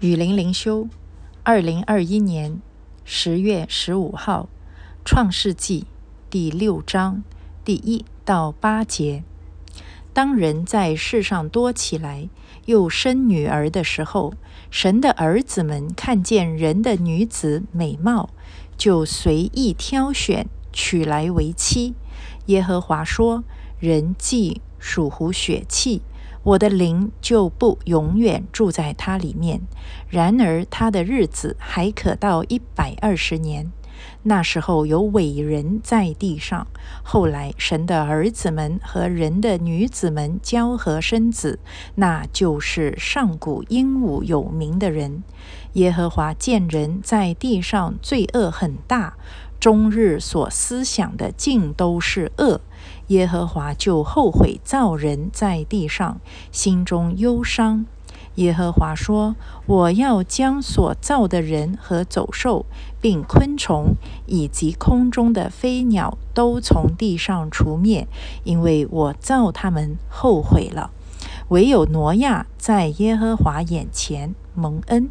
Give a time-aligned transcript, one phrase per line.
[0.00, 0.88] 雨林灵修，
[1.42, 2.62] 二零二一年
[3.04, 4.48] 十月十五号，
[5.04, 5.82] 《创世纪》
[6.30, 7.22] 第六章
[7.66, 9.22] 第一到八节。
[10.14, 12.30] 当人在世上多起来，
[12.64, 14.32] 又生女儿的时候，
[14.70, 18.30] 神的儿子们看见人的女子美貌，
[18.78, 21.92] 就随意挑选，娶来为妻。
[22.46, 23.44] 耶和华说
[23.78, 26.00] ：“人既属乎血气。”
[26.42, 29.60] 我的灵就不永远住在他里面。
[30.08, 33.70] 然而他的日子还可到一百二十年。
[34.22, 36.66] 那时候有伟人在地上。
[37.02, 41.58] 后来神的儿子们和人的女子们交合生子，
[41.96, 45.22] 那就是上古英武有名的人。
[45.74, 49.14] 耶和华见人在地上罪恶很大，
[49.58, 52.62] 终日所思想的尽都是恶。
[53.10, 56.20] 耶和华就后悔造人在地上，
[56.52, 57.84] 心中忧伤。
[58.36, 59.34] 耶和华说
[59.66, 62.64] ：“我要将所造的人和走兽，
[63.00, 68.06] 并昆虫以及空中的飞鸟，都从地上除灭，
[68.44, 70.92] 因为我造他们后悔了。
[71.48, 75.10] 唯有挪亚在耶和华眼前蒙恩。”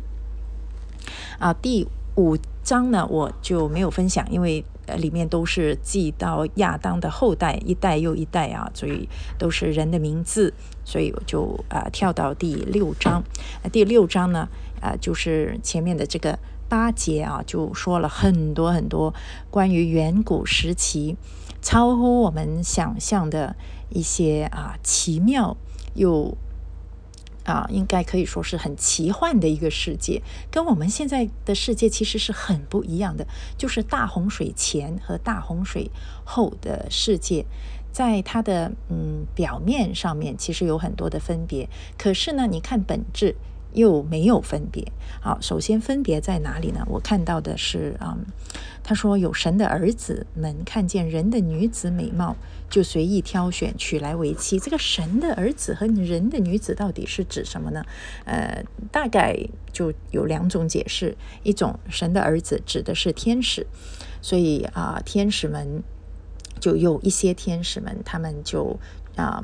[1.37, 4.63] 啊，第五章呢，我就没有分享，因为。
[4.89, 13.23] 呃，里面都是记到亚当的后代，一代又一代啊，所以都是人的名字，所以我就啊跳到第六章。
[13.71, 14.47] 第六章呢，
[14.81, 16.37] 啊就是前面的这个
[16.67, 19.13] 八节啊，就说了很多很多
[19.49, 21.15] 关于远古时期
[21.61, 23.55] 超乎我们想象的
[23.89, 25.55] 一些啊奇妙
[25.93, 26.35] 又。
[27.49, 33.25] 啊，应该可以说是很奇幻的一个世界，跟我们现在的世界其实是很不一样的。
[33.57, 35.89] 就是大洪水前和大洪水
[36.23, 37.45] 后的世界，
[37.91, 43.35] 在它的嗯表面上面其实有很多的分别，可是呢，你看本质。
[43.73, 44.91] 又没有分别。
[45.21, 46.85] 好，首先分别在哪里呢？
[46.87, 48.25] 我看到的是，嗯，
[48.83, 52.35] 他说有神的儿子们看见人的女子美貌，
[52.69, 54.59] 就随意挑选娶来为妻。
[54.59, 57.83] 这个神的儿子和人的女子到底是指什么呢？
[58.25, 59.37] 呃，大概
[59.73, 61.17] 就有两种解释。
[61.43, 63.67] 一种神的儿子指的是天使，
[64.21, 65.83] 所以啊，天使们
[66.59, 68.79] 就有一些天使们，他们就
[69.15, 69.43] 啊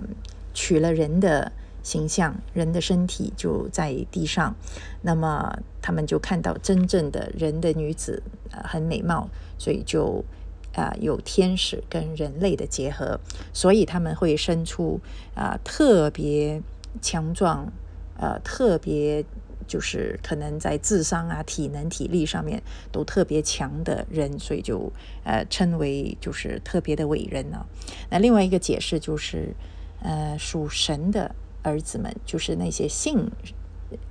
[0.54, 1.52] 娶了人的。
[1.86, 4.56] 形象人的身体就在地上，
[5.04, 9.30] 那么他们就看到真正的人的女子，呃，很美貌，
[9.60, 10.26] 所以就
[10.74, 13.20] 啊有天使跟人类的结合，
[13.54, 15.00] 所以他们会生出
[15.36, 16.60] 啊特别
[17.04, 17.72] 强壮，
[18.18, 19.24] 呃特别
[19.68, 22.60] 就是可能在智商啊、体能、体力上面
[22.92, 24.92] 都特别强的人，所以就
[25.24, 27.64] 呃称为就是特别的伟人呢。
[28.10, 29.54] 那另外一个解释就是，
[30.02, 31.36] 呃属神的。
[31.72, 33.32] 儿子们就是那些信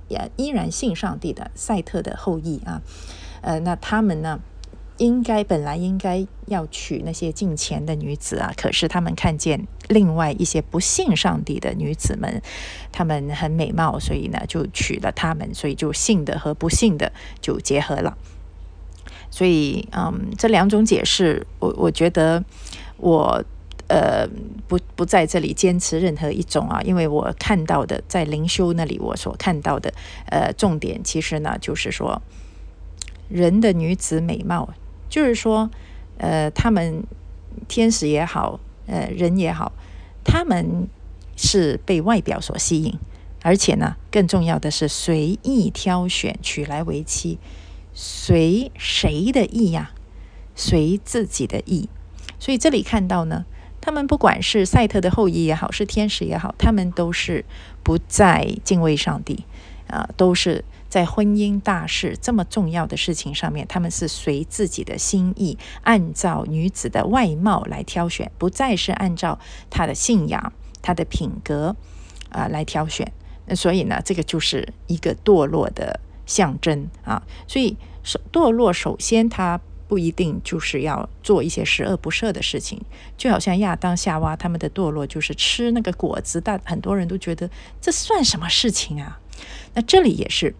[0.07, 2.81] 也依然信上帝的赛特的后裔啊，
[3.41, 4.39] 呃，那他们呢，
[4.97, 12.41] 应该本来应该要娶那些近前的女子啊，可是他们看见另外一些不信上帝的女子们，
[12.91, 17.11] 她们很美貌，所以呢就娶了她们，所以就信的和不信的
[17.41, 18.17] 就结合了。
[19.29, 22.43] 所以，嗯，这两种解释，我我觉得
[22.97, 23.43] 我。
[23.87, 24.27] 呃，
[24.67, 29.93] 不不在这里坚持任何一种啊，因为我看到的在灵修那里，我所看到的
[30.31, 32.19] 呃重点其实呢，就是说
[33.29, 34.73] 人的女子美貌，
[35.07, 35.69] 就是说
[36.17, 37.03] 呃他们
[37.67, 39.71] 天使也好，呃人也好，
[40.23, 40.87] 他们
[41.35, 42.97] 是被外表所吸引，
[43.43, 47.37] 而且呢更重要的是随意挑选娶来为妻，
[47.93, 49.91] 随谁的意呀？
[50.55, 51.87] 随自己的意，
[52.39, 53.45] 所以这里看到呢。
[53.85, 57.45] 他们不管是赛特的后裔也好，是天使也好，他们都是
[57.83, 59.45] 不再敬畏上帝
[59.87, 69.37] 啊，都是在婚姻大事这么重要的事情上面，他们是随自己的心意，按照女子的外貌来挑选，不再是按照
[69.69, 71.75] 他的信仰、他的品格
[72.29, 73.11] 啊来挑选。
[73.45, 77.21] 那所以呢，这个就是一个堕落的象征啊。
[77.47, 77.77] 所以，
[78.33, 79.61] 堕落首先他。
[79.87, 82.81] 不一定就是要做一些十恶不赦的事情，
[83.17, 87.49] 就好像亚当夏娃他们的堕落就是吃那个果子，但很多人都觉得
[87.79, 89.19] 这算什么事情啊？
[89.73, 90.55] 那这里也是，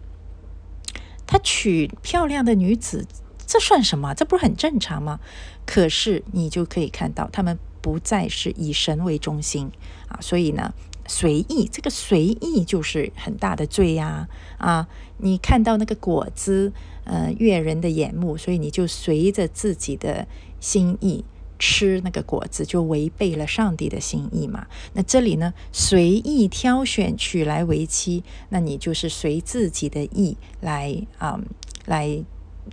[1.26, 3.06] 他娶漂亮的女子，
[3.46, 4.14] 这算什么？
[4.14, 5.18] 这不是很正常吗？
[5.64, 9.70] 可是你就可以看到，他们不再是以神为中心
[10.08, 10.72] 啊，所以呢，
[11.08, 14.86] 随意这个随意就是很大的罪呀啊！
[15.18, 16.72] 你看到那个果子。
[17.08, 20.26] 呃，悦人的眼目，所以你就随着自己的
[20.58, 21.24] 心意
[21.56, 24.66] 吃那个果子，就违背了上帝的心意嘛。
[24.92, 31.40] 那这里呢，随意挑选娶来为妻，那你就是随自己的意来啊，
[31.84, 32.24] 来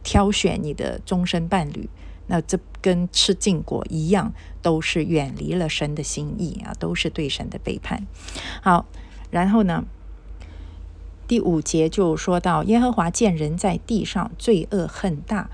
[0.02, 1.88] 挑选你的终身伴侣。
[2.26, 8.08] 那这跟吃禁果一样，都是远离了神的心意啊，都是对神的背叛。
[8.64, 8.88] 好，
[9.30, 9.86] 然后呢，
[11.34, 15.50] 第五节就说到耶和华见人在地上罪恶很大，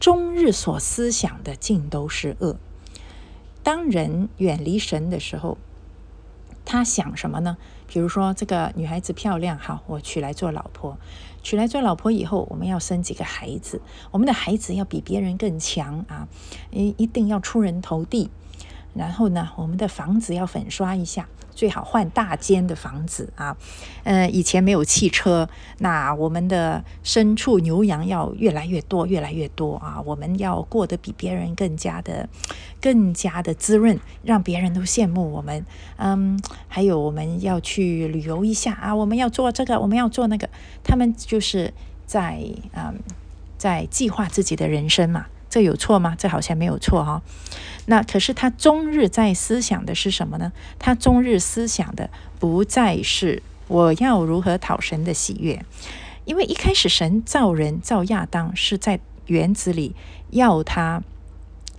[0.00, 2.56] 终日所思想的尽都是恶。
[3.62, 5.56] 当人远离神的时候，
[6.64, 7.56] 他想什么呢？
[7.86, 10.98] 比如说，这个女孩子漂亮，好，我娶来做老婆。
[11.44, 13.80] 娶来做老婆以后，我们要生几个孩子，
[14.10, 16.26] 我们的孩子要比别人更强啊，
[16.72, 18.30] 一一定要出人头地。
[18.94, 21.28] 然后呢，我们的房子要粉刷一下，
[21.60, 23.54] 最好换大间的房子啊。
[24.04, 25.46] 呃，以前没有汽车，
[25.80, 30.00] 那我们的牲畜牛羊要越来越多，越来越多啊。
[30.06, 32.26] 我们要过得比别人更加的、
[32.80, 35.66] 更加的滋润，让别人都羡慕我们。
[35.98, 40.48] 嗯，还有我们要去旅游一下啊，我们要做这个，我们要做那个。
[40.82, 41.74] 他们就是
[42.06, 42.42] 在
[42.72, 42.98] 嗯，
[43.58, 45.26] 在计划自己的人生嘛。
[45.50, 46.14] 这有错吗？
[46.16, 47.20] 这好像没有错哈。
[47.86, 50.52] 那可是他终日在思想的是什么呢？
[50.78, 52.08] 他终日思想的
[52.38, 55.64] 不再是我要如何讨神的喜悦，
[56.24, 59.96] 因为一开始神造人造亚当是在园子里
[60.30, 61.02] 要他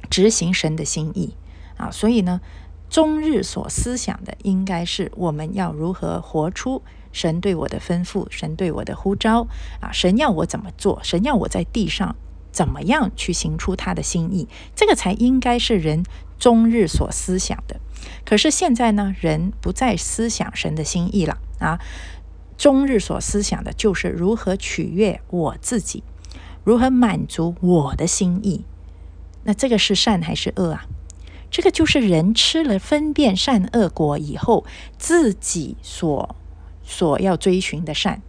[0.09, 1.33] 执行神的心意
[1.77, 2.41] 啊，所以呢，
[2.89, 6.81] 终日所思想的应该是我们要如何活出
[7.13, 9.47] 神对我的吩咐，神对我的呼召
[9.79, 12.15] 啊，神要我怎么做，神要我在地上。
[12.51, 14.47] 怎么样去行出他的心意？
[14.75, 16.03] 这个才应该是人
[16.37, 17.79] 终日所思想的。
[18.25, 21.79] 可是现在呢，人不再思想神的心意了啊！
[22.57, 26.03] 终日所思想的就是如何取悦我自己，
[26.63, 28.65] 如何满足我的心意。
[29.43, 30.85] 那这个是善还是恶啊？
[31.49, 34.65] 这个就是人吃了分辨善恶果以后，
[34.97, 36.35] 自己所
[36.83, 38.21] 所要追寻的善。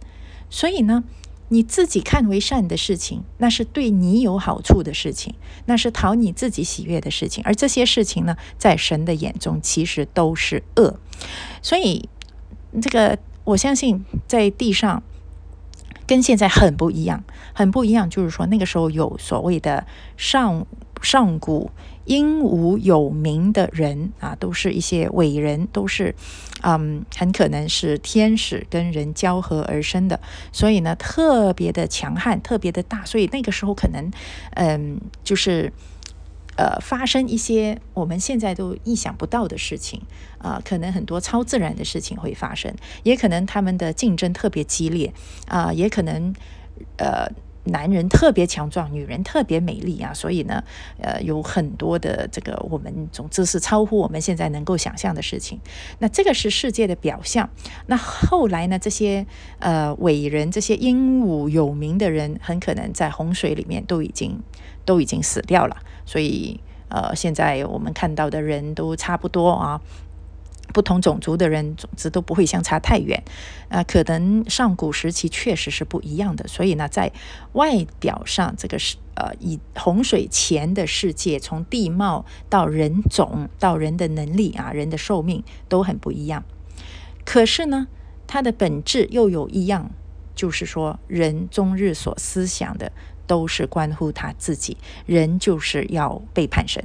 [0.49, 1.03] 所以呢？
[1.53, 5.35] 你自己看为善的事情，那是对你有好处的事情，
[5.67, 7.43] 那是讨你自己喜悦的事情。
[7.45, 10.99] 而这些事情呢，在神的眼中其实都是恶。
[11.61, 12.09] 所以，
[12.81, 15.03] 这个我相信在地上
[16.07, 17.23] 跟现在很不一样，
[17.53, 18.09] 很不一样。
[18.09, 19.85] 就是说，那个时候有所谓的
[20.17, 20.65] 上
[21.03, 21.69] 上古。
[22.05, 26.13] 英武有名的人啊，都是一些伟人，都是，
[26.61, 30.19] 嗯，很可能是天使跟人交合而生的，
[30.51, 34.11] 所以呢，特别的强悍，特别的大，所以那个时候可能，
[34.55, 35.71] 嗯，就是，
[36.57, 40.01] 呃，发生一些我们现在都意想不到的事情
[40.39, 45.13] 啊，可能很多超自然的事情会发生，也可能他们的竞争特别激烈
[45.47, 46.33] 啊，也可能，
[46.97, 47.31] 呃。
[47.65, 50.63] 男人特别强壮，女人特别美丽啊，所以呢，
[50.99, 55.59] 呃，有很多的这个我们总之是超乎我们现在能够想象的事情。
[55.99, 57.49] 那这个是世界的表象。
[57.87, 59.25] 那后来呢，这些
[59.59, 64.41] 呃伟人、这些英武有名的人，很可能在洪水里面都已经
[64.83, 65.77] 都已经死掉了。
[66.05, 69.81] 所以呃，现在我们看到的人都差不多啊。
[70.73, 73.23] 不同种族的人，总之都不会相差太远，
[73.69, 77.11] 啊，可能上古时期确实是不一样的，所以呢，在
[77.53, 86.43] 外表上，这个是呃，以洪水前的世界，从地貌到人种到人的能力啊，人的寿命都很不一样。
[87.23, 87.87] 可是呢，
[88.25, 89.91] 它的本质又有一样，
[90.33, 92.91] 就是说，人终日所思想的。
[93.27, 96.83] 都是关乎他自己，人就是要背叛神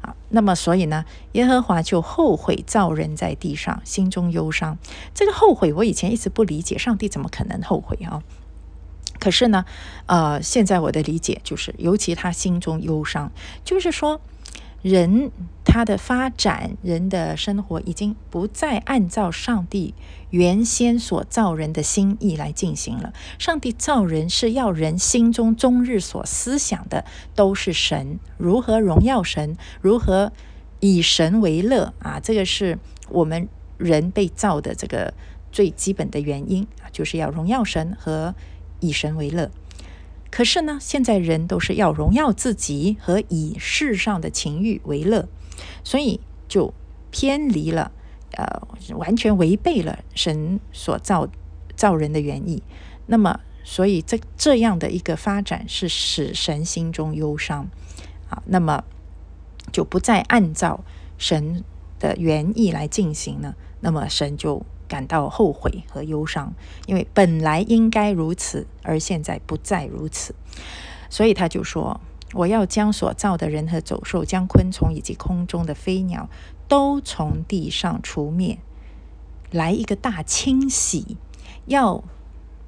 [0.00, 0.14] 啊。
[0.30, 4.78] 那么，所以呢，耶和华就后悔造人在地上，心中忧伤。
[5.14, 8.22] 这个后悔，我以前一直不理解，上帝怎么可能后悔啊？
[9.18, 9.64] 可是呢，
[10.06, 13.30] 呃，现在我的理解就是，尤其他心中忧伤，
[13.64, 14.20] 就是说。
[14.82, 15.30] 人
[15.64, 19.94] 他的发展，人的生活已经不再按照上帝
[20.30, 23.12] 原先所造人的心意来进行了。
[23.38, 27.04] 上帝造人是要人心中终日所思想的
[27.36, 30.32] 都是神，如何荣耀神，如何
[30.80, 32.18] 以神为乐啊！
[32.18, 32.76] 这个是
[33.08, 33.48] 我们
[33.78, 35.14] 人被造的这个
[35.52, 38.34] 最基本的原因啊，就是要荣耀神和
[38.80, 39.48] 以神为乐。
[40.32, 45.28] 可是呢，现在人都是要荣耀自己和以世上的情欲为乐，
[45.84, 46.72] 所以就
[47.10, 47.92] 偏离了，
[48.32, 51.28] 呃，完全违背了神所造
[51.76, 52.62] 造人的原意。
[53.06, 57.68] 那么，所以这这样的一个发展是使神心中忧伤
[58.30, 58.42] 啊。
[58.46, 58.82] 那么
[59.70, 60.82] 就不再按照
[61.18, 61.62] 神
[61.98, 63.54] 的原意来进行呢？
[63.80, 64.64] 那么神就。
[64.92, 66.52] 感到后悔和忧伤，
[66.84, 70.34] 因为本来应该如此，而现在不再如此，
[71.08, 71.98] 所以他就说
[72.36, 76.28] ：“我要将所造的人和走兽、将昆虫以及空中的飞鸟
[76.68, 78.58] 都从地上除灭，
[79.50, 81.16] 来一个大清洗，
[81.64, 82.04] 要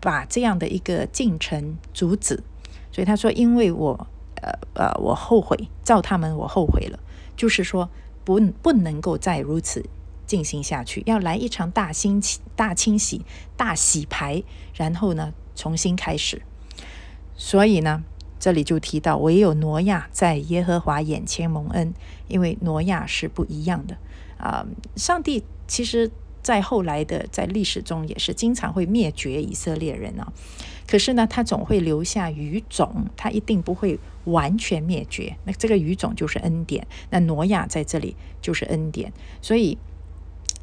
[0.00, 2.42] 把这样的一个进程阻止。
[2.90, 4.06] 所以他说：“因为我
[4.40, 6.98] 呃呃，我后悔造他们，我后悔了。
[7.36, 7.90] 就是说，
[8.24, 9.84] 不不能够再如此
[10.34, 13.24] 进行下去，要来一场大清洗、大清洗、
[13.56, 14.42] 大洗牌，
[14.74, 16.42] 然后呢，重新开始。
[17.36, 18.02] 所以呢。”
[18.40, 21.94] 这里就提到，唯有挪亚在耶和华眼前蒙恩，
[22.28, 23.96] 因为挪亚是不一样的
[24.36, 24.66] 啊。
[24.96, 26.10] 上帝其实，
[26.42, 30.30] 在后来的在历史中也是经常会灭绝以色列人啊，
[30.86, 35.34] 可是呢，他总会留下余种，他一定不会完全灭绝。
[35.44, 39.10] 那这个语种就是恩典，那挪亚在这里就是恩典，
[39.40, 39.78] 所以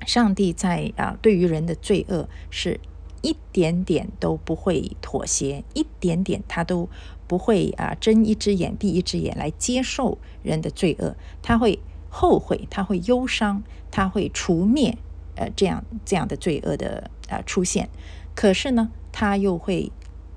[0.05, 2.79] 上帝在啊，对于人的罪恶是
[3.21, 6.89] 一点点都不会妥协，一点点他都。
[7.27, 11.79] 不会啊，睁一只眼闭一只眼来接受人的罪恶，他会
[12.09, 14.97] 后悔，他会忧伤，他会除灭
[15.37, 17.87] 呃这样这样的罪恶的啊出现。
[18.35, 19.93] 可是呢，他又会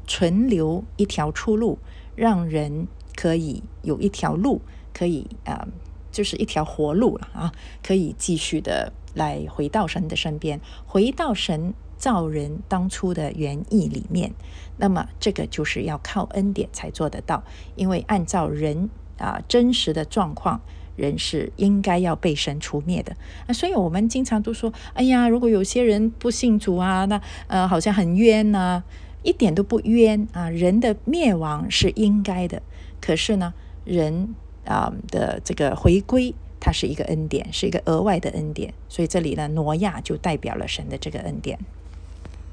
[0.07, 1.81] 存留一条出路，
[2.15, 4.61] 让人可以有一条路，
[4.93, 5.67] 可以啊，
[6.13, 7.53] 就是一条活路了啊，
[7.83, 11.73] 可以继续的来回到神的身边，回到神。
[11.97, 14.33] 造人当初的原意里面，
[14.77, 17.43] 那么这个就是要靠恩典才做得到，
[17.77, 20.61] 因为按照人啊真实的状况，
[20.97, 23.17] 人是应该要被神除灭的
[23.47, 23.55] 啊。
[23.55, 28.83] 所以我们经常都说，哎呀，如果有些人不信主啊，那呃好像很冤呐，
[29.23, 30.51] 一点都不冤啊。
[30.51, 32.61] 人的灭亡是应该的，
[33.01, 33.55] 可是呢，
[33.85, 34.35] 人
[34.67, 36.35] 啊的这个回归。
[36.65, 41.59] 它是一个恩典，是一个额外的恩典，所以这里呢，挪亚就代表了神的这个恩典。